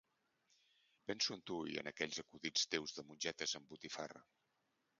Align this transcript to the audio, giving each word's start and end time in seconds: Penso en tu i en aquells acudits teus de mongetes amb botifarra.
Penso 1.11 1.35
en 1.35 1.43
tu 1.49 1.59
i 1.73 1.77
en 1.83 1.89
aquells 1.93 2.21
acudits 2.23 2.65
teus 2.73 2.97
de 2.97 3.05
mongetes 3.13 3.57
amb 3.61 3.73
botifarra. 3.77 4.27